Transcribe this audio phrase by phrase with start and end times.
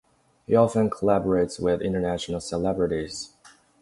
[0.47, 3.33] He often collaborates with international celebrities.